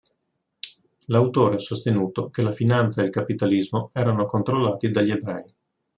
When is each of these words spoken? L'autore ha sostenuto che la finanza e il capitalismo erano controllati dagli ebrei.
L'autore 1.05 1.57
ha 1.57 1.59
sostenuto 1.59 2.31
che 2.31 2.41
la 2.41 2.51
finanza 2.51 3.03
e 3.03 3.05
il 3.05 3.11
capitalismo 3.11 3.91
erano 3.93 4.25
controllati 4.25 4.89
dagli 4.89 5.11
ebrei. 5.11 5.45